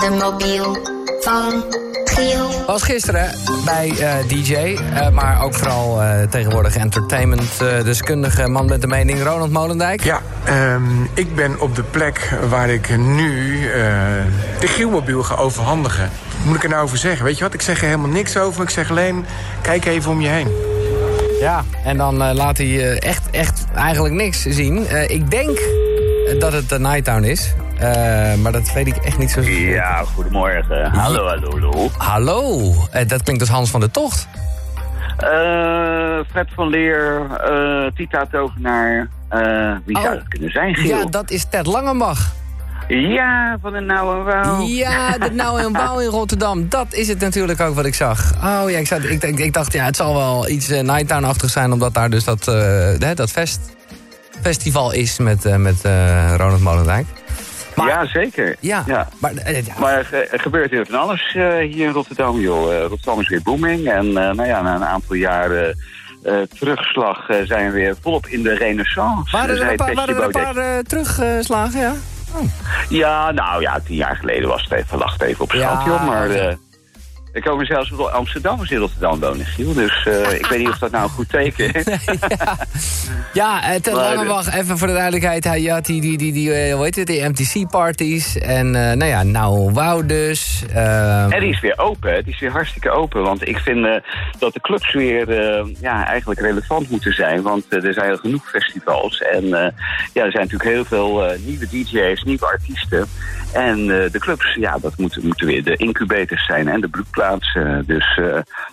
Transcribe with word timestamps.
de 0.00 0.10
mobiel 0.10 0.78
van 1.20 1.64
Giel. 2.04 2.64
Was 2.66 2.82
gisteren 2.82 3.34
bij 3.64 3.92
eh, 3.98 4.28
DJ, 4.28 4.54
eh, 4.54 5.08
maar 5.08 5.42
ook 5.42 5.54
vooral 5.54 6.02
eh, 6.02 6.22
tegenwoordig 6.22 6.76
entertainment-deskundige 6.76 8.48
man 8.48 8.66
met 8.66 8.80
de 8.80 8.86
mening, 8.86 9.22
Ronald 9.22 9.50
Molendijk. 9.50 10.04
Ja, 10.04 10.20
ehm, 10.44 11.02
ik 11.14 11.34
ben 11.34 11.60
op 11.60 11.74
de 11.74 11.82
plek 11.82 12.30
waar 12.48 12.68
ik 12.68 12.96
nu 12.98 13.64
eh, 13.66 13.72
de 14.60 14.66
Gielmobiel 14.66 15.22
ga 15.22 15.34
overhandigen. 15.34 16.10
Wat 16.36 16.46
moet 16.46 16.56
ik 16.56 16.62
er 16.62 16.68
nou 16.68 16.82
over 16.82 16.98
zeggen? 16.98 17.24
Weet 17.24 17.38
je 17.38 17.44
wat, 17.44 17.54
ik 17.54 17.62
zeg 17.62 17.80
er 17.80 17.86
helemaal 17.86 18.10
niks 18.10 18.36
over. 18.36 18.62
Ik 18.62 18.70
zeg 18.70 18.90
alleen, 18.90 19.26
kijk 19.62 19.84
even 19.84 20.10
om 20.10 20.20
je 20.20 20.28
heen. 20.28 20.48
Ja, 21.40 21.64
en 21.84 21.96
dan 21.96 22.22
eh, 22.22 22.34
laat 22.34 22.58
hij 22.58 22.66
eh, 22.66 23.08
echt, 23.08 23.30
echt 23.30 23.64
eigenlijk 23.74 24.14
niks 24.14 24.42
zien. 24.42 24.86
Eh, 24.86 25.10
ik 25.10 25.30
denk 25.30 25.60
dat 26.38 26.52
het 26.52 26.68
de 26.68 26.78
Nighttown 26.78 27.22
is, 27.22 27.52
eh, 27.80 28.34
maar 28.38 28.52
dat 28.52 28.72
weet 28.72 28.86
ik 28.86 28.96
echt 28.96 29.18
niet 29.18 29.30
zo. 29.30 29.40
Ja, 29.40 30.02
goedemorgen. 30.14 30.90
Hallo, 30.90 31.26
hallo, 31.26 31.50
hallo. 31.50 31.88
Hallo, 31.96 32.72
Eh, 32.90 33.08
dat 33.08 33.22
klinkt 33.22 33.40
als 33.40 33.50
Hans 33.50 33.70
van 33.70 33.80
der 33.80 33.90
Tocht. 33.90 34.28
Eh, 35.16 35.28
Fred 36.30 36.48
van 36.54 36.68
Leer, 36.68 37.20
Tita 37.94 38.26
Tovenaar. 38.30 39.08
wie 39.84 39.96
zou 39.98 40.06
Oh. 40.08 40.18
het 40.18 40.28
kunnen 40.28 40.50
zijn, 40.50 40.74
Giel? 40.74 40.98
Ja, 40.98 41.04
dat 41.04 41.30
is 41.30 41.44
Ted 41.50 41.66
Langenbach. 41.66 42.32
Ja, 42.88 43.58
van 43.62 43.72
de 43.72 43.80
Nauwe 43.80 44.22
Wouw. 44.22 44.66
Ja, 44.66 45.18
de 45.18 45.30
Nou 45.42 45.60
en 45.60 46.00
in 46.02 46.08
Rotterdam. 46.08 46.68
Dat 46.68 46.86
is 46.94 47.08
het 47.08 47.20
natuurlijk 47.20 47.60
ook 47.60 47.74
wat 47.74 47.84
ik 47.84 47.94
zag. 47.94 48.32
Oh 48.44 48.70
ja, 48.70 48.78
ik, 48.78 48.86
zat, 48.86 49.02
ik, 49.04 49.22
ik, 49.22 49.38
ik 49.38 49.52
dacht, 49.52 49.72
ja, 49.72 49.84
het 49.84 49.96
zal 49.96 50.14
wel 50.14 50.48
iets 50.48 50.68
eh, 50.68 50.80
Nighttown-achtig 50.82 51.50
zijn... 51.50 51.72
omdat 51.72 51.94
daar 51.94 52.10
dus 52.10 52.24
dat, 52.24 52.44
dat 53.14 53.30
fest, 53.30 53.60
festival 54.42 54.92
is 54.92 55.18
met, 55.18 55.58
met 55.58 55.76
Ronald 56.36 56.60
Molendijk. 56.60 57.06
Maar- 57.74 57.88
ja, 57.88 58.06
zeker. 58.06 58.56
Ja, 58.60 58.82
Ja. 58.86 59.08
maar... 59.18 59.32
eh, 59.34 59.66
ja. 59.66 59.74
Maar 59.78 60.08
er, 60.30 60.40
gebeurt 60.40 60.70
heel 60.70 60.84
van 60.84 60.98
alles 61.00 61.34
eh, 61.36 61.56
hier 61.58 61.86
in 61.86 61.92
Rotterdam, 61.92 62.40
joh. 62.40 62.72
Eh, 62.74 62.80
Rotterdam 62.80 63.20
is 63.20 63.28
weer 63.28 63.42
booming. 63.42 63.88
En 63.88 64.06
eh, 64.06 64.12
nou 64.14 64.44
ja, 64.46 64.62
na 64.62 64.74
een 64.74 64.84
aantal 64.84 65.16
jaren 65.16 65.78
eh, 66.22 66.34
terugslag 66.58 67.28
eh, 67.28 67.36
zijn 67.44 67.66
we 67.66 67.72
weer 67.72 67.96
volop 68.02 68.26
in 68.26 68.42
de 68.42 68.54
renaissance. 68.54 69.36
waren 69.36 69.56
er 69.60 69.70
een 69.70 69.76
paar, 69.76 69.94
waren 69.94 70.16
er 70.16 70.22
een 70.24 70.30
paar 70.30 70.56
eh, 70.56 70.78
terugslagen, 70.78 71.80
ja? 71.80 71.92
Ja, 72.88 73.30
nou 73.30 73.60
ja, 73.62 73.80
tien 73.86 73.96
jaar 73.96 74.16
geleden 74.16 74.48
was 74.48 74.62
het 74.62 74.72
even, 74.72 74.98
lag 74.98 75.12
het 75.12 75.22
even 75.22 75.44
op 75.44 75.52
Ja, 75.52 75.60
schat, 75.70 75.84
joh. 75.86 76.06
Maar 76.06 76.28
eh, 77.32 77.40
er 77.40 77.42
komen 77.42 77.66
zelfs 77.66 77.90
wel 77.90 78.10
Amsterdammers 78.10 78.70
in 78.70 78.78
Rotterdam 78.78 79.20
wonen, 79.20 79.46
Giel. 79.46 79.74
Dus 79.74 80.06
eh, 80.06 80.32
ik 80.32 80.46
weet 80.46 80.58
niet 80.58 80.68
of 80.68 80.78
dat 80.78 80.90
nou 80.90 81.04
een 81.04 81.10
goed 81.10 81.28
teken 81.28 81.72
is. 81.72 81.84
ja, 82.38 82.56
ja 83.32 83.62
eh, 83.62 83.80
Ted 83.80 83.94
Maar, 83.94 84.04
eh, 84.04 84.14
Langenbach, 84.14 84.54
even 84.54 84.78
voor 84.78 84.86
de 84.86 84.92
duidelijkheid. 84.92 85.44
Hij 85.44 85.62
had 85.62 85.86
die, 85.86 86.00
die, 86.00 86.18
die, 86.18 86.32
die 86.32 86.72
hoe 86.72 86.84
heet 86.84 86.96
het, 86.96 87.06
die 87.06 87.28
MTC-parties. 87.28 88.38
En 88.38 88.70
nou 88.70 89.04
ja, 89.04 89.22
nou 89.22 89.72
wauw 89.72 90.06
dus. 90.06 90.64
En 90.72 91.40
die 91.40 91.48
is 91.48 91.60
weer 91.60 91.78
open, 91.78 92.12
hè. 92.12 92.22
die 92.22 92.32
is 92.32 92.40
weer 92.40 92.50
hartstikke 92.50 92.90
open. 92.90 93.22
Want 93.22 93.48
ik 93.48 93.58
vind 93.58 94.02
dat 94.38 94.52
de 94.52 94.60
clubs 94.60 94.92
weer 94.92 95.28
ja, 95.80 96.06
eigenlijk 96.06 96.40
relevant 96.40 96.90
moeten 96.90 97.12
zijn. 97.12 97.42
Want 97.42 97.64
er 97.68 97.92
zijn 97.92 98.18
genoeg 98.18 98.50
festivals. 98.50 99.18
En 99.18 99.46
ja, 100.12 100.24
er 100.24 100.32
zijn 100.32 100.48
natuurlijk 100.48 100.70
heel 100.70 100.84
veel 100.84 101.34
nieuwe 101.44 101.66
DJ's, 101.66 102.22
nieuwe 102.22 102.46
artiesten. 102.46 103.06
En 103.52 103.86
de 103.86 104.18
clubs, 104.18 104.54
ja, 104.54 104.78
dat 104.78 104.96
moeten, 104.96 105.26
moeten 105.26 105.46
weer 105.46 105.64
de 105.64 105.76
incubators 105.76 106.46
zijn 106.46 106.68
en 106.68 106.80
de 106.80 106.88
broedplaatsen. 107.20 107.84
Dus 107.86 108.16
eh, 108.18 108.24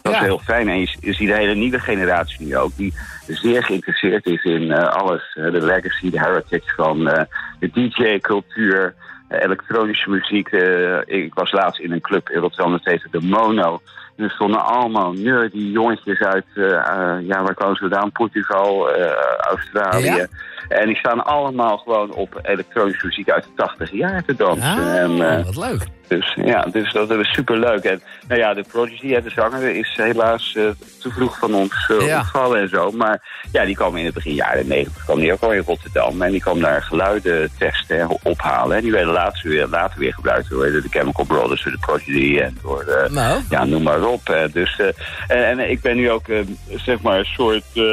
dat 0.01 0.13
Ja. 0.13 0.19
is 0.19 0.19
heel 0.25 0.39
fijn. 0.43 0.69
En 0.69 0.79
je, 0.79 0.95
je 0.99 1.13
ziet 1.13 1.27
de 1.27 1.35
hele 1.35 1.55
nieuwe 1.55 1.79
generatie 1.79 2.45
nu 2.45 2.57
ook, 2.57 2.71
die 2.75 2.93
zeer 3.27 3.63
geïnteresseerd 3.63 4.25
is 4.25 4.43
in 4.43 4.71
eh, 4.71 4.87
alles. 4.87 5.33
eh, 5.35 5.51
de 5.51 5.61
legacy, 5.65 6.09
de 6.11 6.19
heritage 6.19 6.73
van 6.75 7.07
eh, 7.09 7.23
de 7.59 7.69
DJ-cultuur, 7.73 8.93
eh, 9.27 9.41
elektronische 9.43 10.09
muziek. 10.09 10.47
eh, 10.51 10.97
ik 11.05 11.33
was 11.33 11.51
laatst 11.51 11.79
in 11.81 11.91
een 11.91 12.01
club 12.01 12.29
in 12.29 12.39
Rotterdam, 12.39 12.71
dat 12.71 12.83
heette 12.83 13.07
De 13.11 13.21
Mono. 13.21 13.81
En 14.17 14.23
er 14.23 14.29
stonden 14.31 14.65
allemaal 14.65 15.11
nerdy 15.11 15.57
jongetjes 15.71 16.19
uit, 16.19 16.45
eh, 16.55 16.63
eh, 16.71 17.27
ja, 17.27 17.43
waar 17.43 17.53
kwamen 17.53 17.75
ze 17.75 17.81
vandaan? 17.89 18.11
Portugal, 18.11 18.91
eh, 18.91 19.11
Australië. 19.37 20.05
Ja? 20.05 20.27
En 20.69 20.87
die 20.87 20.95
staan 20.97 21.25
allemaal 21.25 21.77
gewoon 21.77 22.13
op 22.13 22.39
elektronische 22.43 23.05
muziek 23.05 23.30
uit 23.30 23.43
de 23.43 23.49
80 23.55 23.91
jaar 23.91 24.23
te 24.25 24.36
dansen. 24.36 24.63
ah, 24.86 24.95
en, 24.95 25.21
eh, 25.37 25.45
wat 25.45 25.55
leuk. 25.57 25.81
Dus 26.07 26.37
ja, 26.45 26.61
dus 26.71 26.91
dat 26.93 27.11
is 27.11 27.33
superleuk. 27.33 27.83
En 27.83 28.01
nou 28.27 28.39
ja, 28.39 28.53
de 28.53 28.63
Prodigy, 28.71 29.21
de 29.21 29.29
zanger, 29.29 29.75
is 29.75 29.93
helaas 29.95 30.53
eh, 30.55 30.63
te 31.01 31.09
vroeg 31.09 31.37
van 31.39 31.53
ons 31.53 31.91
eh, 31.99 32.07
Ja. 32.07 32.17
ontvallen 32.19 32.61
en 32.61 32.69
zo. 32.69 32.91
Maar 32.91 33.45
ja, 33.51 33.65
die 33.65 33.75
kwam 33.75 33.95
in 33.97 34.05
het 34.05 34.13
begin 34.13 34.33
jaren 34.33 34.67
90 34.67 35.03
kwam 35.03 35.19
die 35.19 35.33
ook 35.33 35.41
al 35.41 35.53
in 35.53 35.63
Rotterdam. 35.65 36.21
En 36.21 36.31
die 36.31 36.41
kwam 36.41 36.59
daar 36.59 36.81
geluiden 36.81 37.49
testen 37.57 37.99
en 37.99 38.17
ophalen. 38.23 38.77
En 38.77 38.83
die 38.83 38.91
werden 38.91 39.13
later 39.13 39.49
weer, 39.49 39.67
later 39.67 39.99
weer 39.99 40.13
gebruikt 40.13 40.49
door 40.49 40.65
de 40.65 40.83
Chemical 40.89 41.25
Brothers, 41.25 41.63
door 41.63 41.71
de 41.73 41.79
Prodigy 41.79 42.39
en 42.39 42.57
door 42.61 42.85
de, 42.85 43.07
Nou. 43.11 43.41
ja, 43.49 43.65
noem 43.65 43.83
maar 43.83 44.03
op. 44.03 44.47
Dus, 44.53 44.79
eh, 44.79 44.87
en, 45.27 45.59
en 45.59 45.69
ik 45.69 45.81
ben 45.81 45.95
nu 45.95 46.11
ook 46.11 46.27
eh, 46.27 46.39
zeg 46.75 47.01
maar 47.01 47.19
een 47.19 47.25
soort 47.25 47.63
eh, 47.73 47.83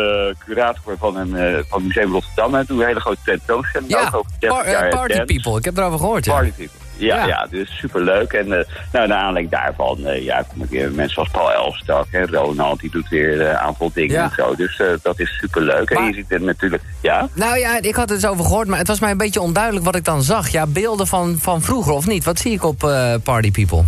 curator 0.47 0.97
van 0.99 1.17
een 1.17 1.29
uh, 1.35 1.59
van 1.69 1.83
Museum 1.87 2.13
Rotterdam. 2.13 2.55
En 2.55 2.65
doe 2.67 2.81
een 2.81 2.87
hele 2.87 3.01
grote 3.01 3.21
tentoonstelling. 3.25 3.91
Ja, 3.91 3.99
ook 4.01 4.15
over 4.17 4.31
30 4.39 4.59
par- 4.59 4.67
eh, 4.75 4.91
party 4.91 5.21
people. 5.25 5.59
Ik 5.59 5.65
heb 5.65 5.77
erover 5.77 5.99
gehoord, 5.99 6.25
ja. 6.25 6.33
Party 6.33 6.51
people. 6.57 6.83
Ja, 6.97 7.17
Ja. 7.17 7.27
ja. 7.27 7.47
dus 7.51 7.79
superleuk. 7.79 8.33
En 8.33 8.47
uh, 8.47 8.59
nou, 8.93 9.07
naar 9.09 9.19
aanleiding 9.19 9.51
daarvan 9.51 9.99
uh, 10.01 10.23
ja, 10.25 10.45
kom 10.53 10.63
ik 10.63 10.71
weer 10.71 10.93
mensen 10.93 11.19
als 11.19 11.29
Paul 11.31 11.53
Elstak 11.53 12.07
en 12.11 12.27
Ronald, 12.27 12.81
die 12.81 12.91
doet 12.91 13.09
weer 13.09 13.41
een 13.41 13.57
aantal 13.57 13.91
dingen 13.95 14.13
Ja. 14.15 14.23
en 14.25 14.31
zo. 14.37 14.55
Dus 14.55 14.83
dat 15.03 15.21
is 15.21 15.37
superleuk. 15.41 15.93
Maar- 15.95 16.03
En 16.03 16.09
je 16.09 16.15
ziet 16.15 16.29
het 16.29 16.43
natuurlijk, 16.43 16.83
ja. 17.03 17.29
Nou 17.35 17.59
ja, 17.59 17.79
ik 17.81 17.95
had 17.95 18.09
het 18.09 18.23
eens 18.23 18.27
over 18.33 18.45
gehoord, 18.45 18.69
maar 18.69 18.79
het 18.79 18.89
was 18.89 19.01
mij 19.01 19.11
een 19.11 19.17
beetje 19.17 19.41
onduidelijk 19.41 19.85
wat 19.85 19.97
ik 19.97 20.05
dan 20.05 20.23
zag. 20.23 20.49
Ja, 20.49 20.67
beelden 20.67 21.07
van, 21.07 21.39
van 21.41 21.63
vroeger 21.63 21.93
of 21.93 22.07
niet? 22.07 22.25
Wat 22.25 22.39
zie 22.39 22.53
ik 22.53 22.65
op 22.65 22.85
eh, 22.85 23.15
Party 23.23 23.51
People? 23.51 23.83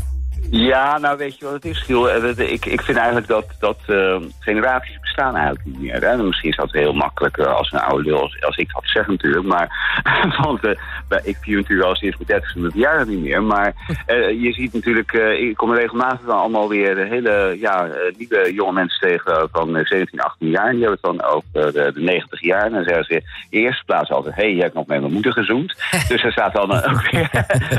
Ja, 0.50 0.98
nou 0.98 1.16
weet 1.16 1.38
je 1.38 1.44
wat 1.44 1.54
het 1.54 1.64
is, 1.64 1.78
Giel? 1.78 2.10
Eh, 2.10 2.52
Ik, 2.52 2.66
ik 2.66 2.80
vind 2.82 2.96
eigenlijk 2.96 3.26
dat, 3.26 3.46
dat 3.58 3.78
uh, 3.86 4.16
generaties 4.40 5.00
bestaan 5.00 5.36
eigenlijk 5.36 5.66
niet 5.66 5.80
meer. 5.80 6.04
Hè? 6.04 6.16
Misschien 6.16 6.50
is 6.50 6.56
dat 6.56 6.72
heel 6.72 6.92
makkelijk 6.92 7.36
uh, 7.36 7.46
als 7.46 7.72
een 7.72 7.78
oude 7.78 8.04
lul, 8.04 8.20
als, 8.20 8.42
als 8.42 8.56
ik 8.56 8.72
dat 8.72 8.82
zeg 8.84 9.06
natuurlijk. 9.06 9.46
Maar, 9.46 9.68
want 10.42 10.64
uh, 10.64 10.72
ik 11.22 11.36
vier 11.40 11.56
natuurlijk 11.56 11.88
al 11.88 11.96
sinds 11.96 12.16
mijn 12.16 12.28
dertigste 12.28 12.78
jaren 12.78 13.08
niet 13.08 13.20
meer. 13.20 13.42
Maar 13.42 13.74
je 14.44 14.52
ziet 14.52 14.72
natuurlijk, 14.72 15.12
ik 15.12 15.56
kom 15.56 15.74
regelmatig 15.74 16.26
dan 16.26 16.38
allemaal 16.38 16.68
weer 16.68 16.96
hele 16.96 17.56
ja, 17.60 17.88
nieuwe 18.16 18.54
jonge 18.54 18.72
mensen 18.72 19.00
tegen 19.00 19.48
van 19.52 19.80
17, 19.82 20.20
18 20.20 20.48
jaar. 20.48 20.66
En 20.66 20.76
die 20.76 20.86
hebben 20.86 20.98
het 21.02 21.18
dan 21.18 21.30
over 21.30 21.72
de, 21.72 21.90
de 21.94 22.00
90 22.00 22.40
jaar. 22.40 22.64
En 22.64 22.72
dan 22.72 22.84
zeggen 22.84 23.04
ze 23.04 23.12
in 23.12 23.22
de 23.50 23.56
eerste 23.56 23.84
plaats 23.84 24.10
altijd, 24.10 24.34
hé, 24.34 24.42
hey, 24.42 24.54
je 24.54 24.62
hebt 24.62 24.74
nog 24.74 24.86
met 24.86 25.00
mijn 25.00 25.12
moeder 25.12 25.32
gezoend. 25.32 25.74
dus 26.08 26.24
er 26.24 26.32
staat 26.32 26.52
dan 26.52 26.72
ook 26.72 27.10
weer 27.10 27.30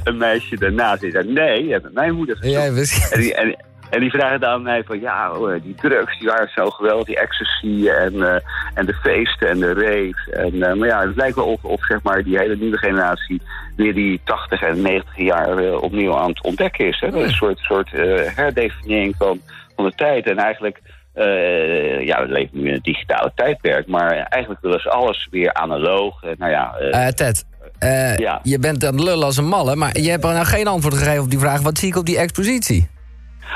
een 0.04 0.18
meisje 0.18 0.58
daarnaast 0.58 1.02
die 1.02 1.12
zegt, 1.12 1.28
nee, 1.28 1.66
je 1.66 1.72
hebt 1.72 1.84
met 1.84 1.94
mijn 1.94 2.14
moeder 2.14 2.38
gezoend. 2.38 2.57
En, 3.12 3.20
die, 3.20 3.36
en, 3.36 3.56
en 3.90 4.00
die 4.00 4.10
vragen 4.10 4.40
dan 4.40 4.50
aan 4.50 4.62
mij 4.62 4.84
van 4.84 5.00
ja, 5.00 5.32
oh, 5.32 5.64
die 5.64 5.76
drugs 5.76 6.20
die 6.20 6.28
waren 6.28 6.50
zo 6.56 6.70
geweldig, 6.70 7.06
die 7.06 7.20
ecstasy 7.20 7.88
en, 7.88 8.14
uh, 8.14 8.36
en 8.74 8.86
de 8.86 8.94
feesten 8.94 9.50
en 9.50 9.60
de 9.60 9.74
rave. 9.74 10.32
En, 10.32 10.54
uh, 10.54 10.74
maar 10.74 10.88
ja, 10.88 11.08
het 11.08 11.16
lijkt 11.16 11.36
wel 11.36 11.46
of, 11.46 11.64
of 11.64 11.86
zeg 11.86 12.02
maar 12.04 12.24
die 12.24 12.38
hele 12.38 12.56
nieuwe 12.56 12.78
generatie 12.78 13.42
weer 13.76 13.94
die 13.94 14.22
80 14.24 14.62
en 14.62 14.82
90 14.82 15.18
jaar 15.18 15.64
uh, 15.64 15.82
opnieuw 15.82 16.16
aan 16.16 16.30
het 16.30 16.44
ontdekken 16.44 16.88
is. 16.88 17.00
Hè? 17.00 17.12
Dat 17.12 17.22
is 17.22 17.28
een 17.28 17.34
soort, 17.34 17.60
soort 17.60 17.92
herdefiniëring 18.36 19.16
van, 19.18 19.42
van 19.76 19.86
de 19.86 19.94
tijd. 19.96 20.30
En 20.30 20.38
eigenlijk, 20.38 20.80
ja, 22.04 22.22
we 22.22 22.28
leven 22.28 22.62
nu 22.62 22.68
in 22.68 22.74
een 22.74 22.80
digitale 22.82 23.32
tijdperk, 23.36 23.88
maar 23.88 24.12
eigenlijk 24.12 24.62
willen 24.62 24.80
ze 24.80 24.90
alles 24.90 25.28
weer 25.32 25.54
analoog. 25.54 26.22
nou 26.38 26.52
ja, 26.52 26.74
Ted, 27.12 27.46
uh, 27.80 28.18
ja. 28.18 28.40
Je 28.44 28.60
bent 28.60 28.86
aan 28.86 28.96
het 28.96 29.04
lullen 29.04 29.26
als 29.26 29.38
een 29.38 29.48
malle, 29.48 29.76
maar 29.76 30.00
je 30.00 30.10
hebt 30.10 30.24
nou 30.24 30.46
geen 30.46 30.68
antwoord 30.68 30.96
gegeven 30.96 31.24
op 31.24 31.30
die 31.30 31.40
vraag. 31.40 31.62
Wat 31.62 31.78
zie 31.78 31.88
ik 31.90 31.96
op 31.96 32.06
die 32.06 32.18
expositie? 32.18 32.88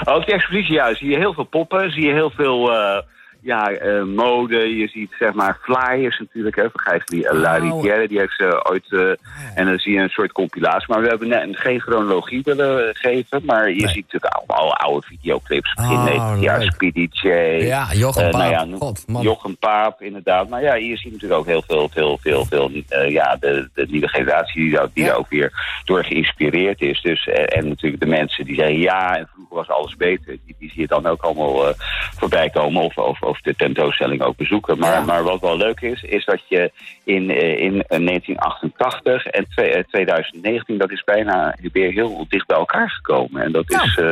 Op 0.03 0.25
die 0.25 0.33
expositie, 0.33 0.73
ja, 0.73 0.95
zie 0.95 1.09
je 1.09 1.17
heel 1.17 1.33
veel 1.33 1.43
poppen, 1.43 1.91
zie 1.91 2.05
je 2.05 2.13
heel 2.13 2.31
veel 2.35 2.71
uh, 2.71 2.97
ja, 3.41 3.71
uh, 3.71 4.03
mode. 4.03 4.75
Je 4.77 4.87
ziet 4.87 5.11
zeg 5.19 5.33
maar 5.33 5.57
flyers 5.61 6.19
natuurlijk, 6.19 6.55
hè, 6.55 6.69
vergrijs 6.69 7.05
die 7.05 7.23
uh, 7.23 7.39
Oh. 7.73 7.81
Pierre, 7.81 8.07
die 8.07 8.19
heeft 8.19 8.35
ze 8.37 8.65
ooit... 8.69 8.85
Uh, 8.89 9.11
en 9.55 9.65
dan 9.65 9.77
zie 9.79 9.93
je 9.93 9.99
een 9.99 10.09
soort 10.09 10.31
compilatie. 10.31 10.85
Maar 10.87 11.01
we 11.01 11.07
hebben 11.07 11.27
net 11.27 11.57
geen 11.57 11.79
chronologie 11.81 12.41
willen 12.43 12.95
geven, 12.95 13.41
maar 13.45 13.69
je 13.69 13.75
Nee. 13.75 13.87
ziet 13.93 14.03
natuurlijk 14.11 14.33
allemaal 14.33 14.75
oude 14.75 15.07
videoclips, 15.07 15.73
begin 15.73 15.91
Oh, 15.97 16.03
90 16.03 16.41
jaar, 16.41 16.59
leuk. 16.59 16.71
Speedy 16.71 17.07
J. 17.11 17.27
Ja, 17.65 17.87
Jochem 17.93 18.23
eh, 18.23 18.29
Paap. 18.29 18.41
nou 18.41 18.51
ja, 18.53 18.63
noem- 18.65 18.79
God. 18.79 19.03
Jochem 19.21 19.57
Paap, 19.57 20.01
inderdaad. 20.01 20.49
Maar 20.49 20.61
ja, 20.61 20.73
je 20.73 20.97
ziet 20.97 21.11
natuurlijk 21.11 21.39
ook 21.39 21.45
heel 21.47 21.63
veel, 21.67 21.89
veel, 21.89 22.17
veel, 22.21 22.45
veel 22.45 22.71
eh, 22.89 23.09
ja, 23.11 23.37
de, 23.39 23.69
de 23.73 23.85
nieuwe 23.89 24.07
generatie 24.07 24.61
die, 24.63 24.71
daar- 24.71 24.87
die 24.93 25.03
Ja. 25.03 25.09
daar 25.09 25.19
ook 25.19 25.29
weer 25.29 25.79
door 25.85 26.03
geïnspireerd 26.03 26.81
is. 26.81 27.01
Dus, 27.01 27.27
eh, 27.27 27.57
en 27.57 27.67
natuurlijk 27.67 28.01
de 28.01 28.07
mensen 28.09 28.45
die 28.45 28.55
zeggen 28.55 28.77
ja, 28.79 29.17
en 29.17 29.27
vroeger 29.33 29.55
was 29.55 29.69
alles 29.69 29.95
beter. 29.95 30.37
Die, 30.45 30.55
die 30.59 30.69
zie 30.69 30.81
je 30.81 30.87
dan 30.87 31.05
ook 31.07 31.21
allemaal 31.21 31.67
eh, 31.67 31.73
voorbij 32.17 32.49
komen 32.49 32.81
of, 32.83 32.97
of, 32.97 33.21
of 33.31 33.41
de 33.41 33.55
tentoonstelling 33.55 34.21
ook 34.21 34.35
bezoeken. 34.37 34.77
Maar, 34.77 34.93
Ja. 34.99 35.01
maar 35.05 35.23
wat 35.23 35.41
wel 35.41 35.57
leuk 35.57 35.79
is, 35.81 36.01
is 36.03 36.25
dat 36.25 36.41
je 36.47 36.71
in, 37.03 37.29
eh, 37.29 37.59
in 37.59 37.83
eh, 37.87 37.99
1988 37.99 39.25
en 39.25 39.45
twee- 39.49 39.69
eh, 39.71 39.83
2019, 39.83 40.77
dat 40.77 40.91
is 40.91 41.03
bijna 41.03 41.55
weer 41.73 41.91
heel 41.91 42.25
dicht 42.29 42.47
bij 42.47 42.57
elkaar 42.57 42.89
gekomen. 42.89 43.41
En 43.41 43.51
dat 43.51 43.63
Ja. 43.67 43.83
is... 43.83 43.97
eh, 43.97 44.11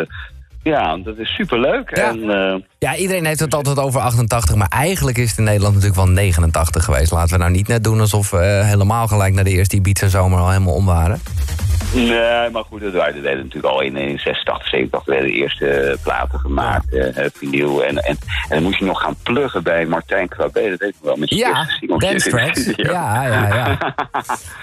ja, 0.63 0.97
dat 0.97 1.17
is 1.17 1.33
superleuk. 1.35 1.95
Ja. 1.97 2.07
En, 2.09 2.29
eh, 2.29 2.55
Ja, 2.79 2.95
iedereen 2.95 3.25
heeft 3.25 3.39
het 3.39 3.53
altijd 3.53 3.79
over 3.79 4.01
88, 4.01 4.55
maar 4.55 4.67
eigenlijk 4.67 5.17
is 5.17 5.29
het 5.29 5.37
in 5.37 5.43
Nederland 5.43 5.73
natuurlijk 5.75 6.01
wel 6.01 6.13
89 6.13 6.83
geweest. 6.83 7.11
Laten 7.11 7.33
we 7.33 7.37
nou 7.39 7.51
niet 7.51 7.67
net 7.67 7.83
doen 7.83 7.99
alsof 7.99 8.29
we 8.31 8.61
helemaal 8.65 9.07
gelijk 9.07 9.33
naar 9.33 9.43
de 9.43 9.49
eerste 9.49 9.75
Ibiza 9.75 10.07
zomer 10.07 10.39
al 10.39 10.49
helemaal 10.49 10.73
om 10.73 10.85
waren. 10.85 11.21
Nee, 11.93 12.49
maar 12.51 12.63
goed, 12.63 12.81
dat 12.81 12.91
werden 12.91 13.21
werden 13.21 13.43
natuurlijk 13.43 13.73
al 13.73 13.81
in, 13.81 13.97
in 13.97 14.19
86, 14.19 14.67
87 14.69 15.05
werden 15.13 15.29
de 15.31 15.35
eerste 15.37 15.97
platen 16.03 16.39
gemaakt, 16.39 16.93
eh, 16.95 17.25
vinyl. 17.33 17.83
En, 17.85 17.97
en, 17.97 18.17
en 18.49 18.49
dan 18.49 18.63
moest 18.63 18.79
je 18.79 18.85
nog 18.85 19.01
gaan 19.01 19.15
pluggen 19.23 19.63
bij 19.63 19.85
Martijn 19.85 20.27
Krabbe, 20.27 20.69
dat 20.69 20.79
weet 20.79 20.89
ik 20.89 20.95
wel, 21.01 21.15
met 21.15 21.29
je 21.29 21.35
Ja, 21.35 21.67
dance 21.97 22.29
tracks. 22.35 22.65
Ja, 22.75 23.23
ja, 23.27 23.47
ja. 23.55 23.77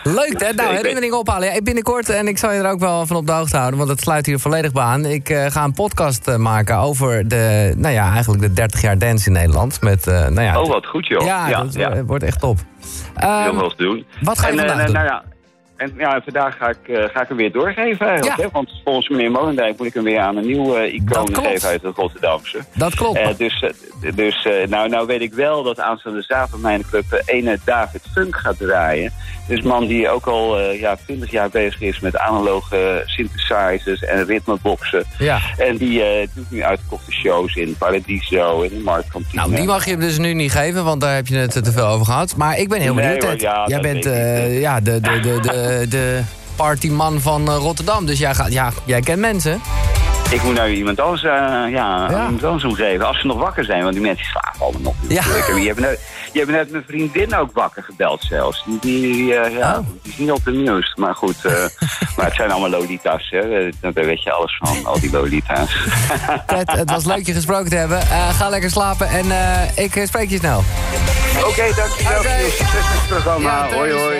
Leuk, 0.18 0.40
hè? 0.42 0.52
Nou, 0.52 0.74
herinneringen 0.74 1.18
ophalen. 1.18 1.52
Ja, 1.54 1.62
binnenkort, 1.62 2.08
en 2.08 2.28
ik 2.28 2.38
zal 2.38 2.52
je 2.52 2.60
er 2.60 2.70
ook 2.70 2.80
wel 2.80 3.06
van 3.06 3.16
op 3.16 3.26
de 3.26 3.32
hoogte 3.32 3.56
houden... 3.56 3.78
want 3.78 3.90
het 3.90 4.00
sluit 4.00 4.26
hier 4.26 4.38
volledig 4.38 4.72
bij 4.72 4.82
aan. 4.82 5.04
Ik 5.04 5.28
eh, 5.28 5.46
ga 5.50 5.64
een 5.64 5.72
podcast 5.72 6.28
eh, 6.28 6.36
maken 6.36 6.76
over 6.76 7.28
de, 7.28 7.72
nou 7.76 7.94
ja, 7.94 8.10
eigenlijk 8.12 8.42
de 8.42 8.52
30 8.52 8.80
jaar 8.80 8.98
dance 8.98 9.26
in 9.26 9.32
Nederland. 9.32 9.80
Met, 9.80 10.06
eh, 10.06 10.14
nou 10.20 10.40
ja, 10.40 10.60
Oh, 10.60 10.68
wat 10.68 10.86
goed 10.86 11.06
joh. 11.06 11.24
ja, 11.26 11.48
ja, 11.48 11.62
dat 11.62 11.74
ja. 11.74 11.94
wo- 11.94 12.02
wordt 12.04 12.24
echt 12.24 12.40
top. 12.40 12.58
Heel 13.14 13.28
Ehm, 13.28 13.58
veel 13.58 13.68
te 13.68 13.82
doen. 13.82 14.06
wat 14.22 14.38
ga 14.38 14.46
je 14.48 14.52
en, 14.52 14.58
eh, 14.58 14.66
vandaag 14.68 14.86
doen? 14.86 14.94
Nou 14.94 15.06
ja, 15.06 15.22
en 15.76 15.92
ja, 15.98 16.20
vandaag 16.24 16.56
ga 16.56 16.68
ik, 16.68 16.88
eh, 16.88 17.04
ga 17.14 17.22
ik 17.22 17.28
hem 17.28 17.36
weer 17.36 17.52
doorgeven 17.52 18.06
eigenlijk. 18.06 18.36
Ja. 18.38 18.42
Hè? 18.44 18.48
Want 18.52 18.70
volgens 18.84 19.08
meneer 19.08 19.30
Molendijk 19.30 19.78
moet 19.78 19.86
ik 19.86 19.94
hem 19.94 20.04
weer 20.04 20.18
aan 20.20 20.36
een 20.36 20.46
nieuw 20.46 20.76
eh, 20.76 20.94
icoon 20.94 21.34
geven 21.34 21.68
uit 21.68 21.82
het 21.82 21.96
Rotterdamse. 21.96 22.58
dat 22.74 22.94
klopt. 22.94 23.18
Eh, 23.18 23.28
dus 23.36 23.64
dus 24.14 24.48
nou, 24.68 24.88
nou 24.88 25.06
weet 25.06 25.20
ik 25.20 25.34
wel 25.34 25.62
dat 25.62 25.80
aanstaande 25.80 26.22
zaterdag 26.22 26.60
mijn 26.60 26.82
club 26.90 27.22
ene 27.24 27.58
David 27.64 28.02
Funk 28.12 28.36
gaat 28.36 28.58
draaien. 28.58 29.12
Dus 29.48 29.58
een 29.62 29.68
man 29.68 29.86
die 29.86 30.08
ook 30.08 30.26
al 30.26 30.60
ja, 30.60 30.96
20 31.04 31.30
jaar 31.30 31.48
bezig 31.48 31.80
is 31.80 32.00
met 32.00 32.16
analoge 32.18 33.02
synthesizers 33.04 34.04
en 34.04 34.24
ritmeboxen. 34.24 35.04
ja. 35.18 35.40
En 35.56 35.76
die 35.76 36.02
doet 36.34 36.50
nu 36.50 36.62
uitgekochte 36.62 37.12
shows 37.12 37.54
in 37.54 37.76
Paradiso 37.78 38.62
en 38.62 38.72
in 38.72 38.82
Marktkantine. 38.82 39.42
Nou, 39.42 39.54
die 39.54 39.64
mag 39.64 39.84
je 39.84 39.90
hem 39.90 40.00
dus 40.00 40.18
nu 40.18 40.34
niet 40.34 40.52
geven, 40.52 40.84
want 40.84 41.00
daar 41.00 41.14
heb 41.14 41.26
je 41.26 41.36
het 41.36 41.52
te 41.64 41.72
veel 41.72 41.86
over 41.86 42.06
gehad. 42.06 42.36
Maar 42.36 42.58
ik 42.58 42.68
ben 42.68 42.80
heel 42.80 42.94
Nee, 42.94 43.04
benieuwd. 43.04 43.22
hoor, 43.22 43.32
Ted. 43.32 43.40
ja, 43.40 43.64
jij 43.66 43.80
bent 43.80 44.04
ja, 44.60 44.80
de, 44.80 45.00
de, 45.00 45.20
de, 45.20 45.40
de, 45.40 45.64
de 45.88 46.20
partyman 46.56 47.20
van 47.20 47.48
eh, 47.48 47.56
Rotterdam. 47.56 48.06
Dus 48.06 48.18
jij, 48.18 48.34
gaat, 48.34 48.52
ja, 48.52 48.72
jij 48.84 49.00
kent 49.00 49.20
mensen. 49.20 49.60
Ik 50.30 50.42
moet 50.42 50.54
nou 50.54 50.68
iemand 50.70 51.00
anders, 51.00 51.22
eh, 51.22 51.30
ja, 51.30 51.66
Ja. 51.70 52.08
iemand 52.10 52.44
anders 52.44 52.64
omgeven. 52.64 53.06
Als 53.06 53.20
ze 53.20 53.26
nog 53.26 53.38
wakker 53.38 53.64
zijn, 53.64 53.82
want 53.82 53.94
die 53.94 54.02
mensen 54.02 54.26
slapen 54.26 54.60
allemaal 54.60 54.80
nog. 54.82 54.94
Ja. 55.08 55.22
Je 55.56 55.66
hebt 55.66 55.80
net, 55.80 56.00
je 56.32 56.38
hebt 56.38 56.50
net 56.50 56.70
mijn 56.70 56.84
vriendin 56.86 57.36
ook 57.36 57.50
wakker 57.54 57.82
gebeld 57.82 58.24
zelfs. 58.28 58.64
Die, 58.66 58.78
die, 58.80 59.34
eh, 59.34 59.56
ja, 59.58 59.72
Oh. 59.78 59.86
die 60.02 60.12
is 60.12 60.18
niet 60.18 60.30
op 60.30 60.44
de 60.44 60.50
nieuws. 60.50 60.94
Maar 60.94 61.14
goed, 61.14 61.44
eh, 61.44 61.52
maar 62.16 62.26
het 62.26 62.34
zijn 62.34 62.50
allemaal 62.50 62.70
lolita's. 62.70 63.28
Hè. 63.30 63.68
Daar 63.80 63.92
weet 63.92 64.22
je 64.22 64.32
alles 64.32 64.56
van, 64.58 64.86
al 64.86 65.00
die 65.00 65.10
lolita's. 65.10 65.76
Ted, 66.46 66.70
het 66.72 66.90
was 66.90 67.04
leuk 67.04 67.26
je 67.26 67.32
gesproken 67.32 67.70
te 67.70 67.76
hebben. 67.76 68.00
Eh, 68.00 68.28
ga 68.38 68.48
lekker 68.48 68.70
slapen 68.70 69.08
en 69.08 69.30
eh, 69.30 69.84
ik 69.84 69.96
eh, 69.96 70.06
spreek 70.06 70.30
je 70.30 70.38
snel. 70.38 70.62
Oké, 71.44 71.62
dankjewel. 71.76 72.18
Oké. 72.18 72.50
Succes 72.50 72.72
met 72.72 72.82
het 72.98 73.08
programma. 73.08 73.66
Ja, 73.68 73.74
hoi. 73.74 73.92
hoi. 73.92 74.16